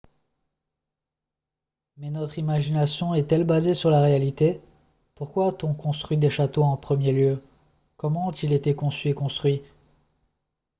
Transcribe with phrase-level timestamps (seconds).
[1.97, 4.59] mais notre imagination est-elle basée sur la réalité
[5.13, 7.39] pourquoi a-t-on construit des châteaux en premier lieu
[7.97, 9.61] comment ont-ils été conçus et construits